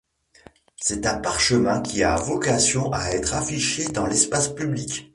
[0.77, 5.07] C'est un parchemin qui a vocation à être affiché sur l'espace public.